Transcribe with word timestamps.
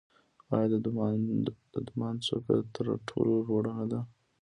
آیا 0.55 0.67
د 0.73 1.79
دماوند 1.85 2.19
څوکه 2.27 2.55
تر 2.75 2.85
ټولو 3.09 3.33
لوړه 3.47 3.71
نه 3.79 3.85
ده؟ 3.91 3.99